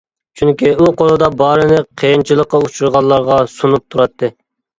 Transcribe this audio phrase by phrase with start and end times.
[0.39, 4.33] چۈنكى ئۇ قولىدا بارىنى قىيىنچىلىققا ئۇچرىغانلارغا سۇنۇپ تۇراتتى.